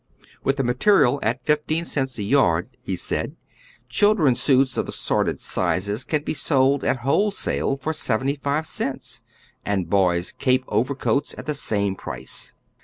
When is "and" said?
9.63-9.91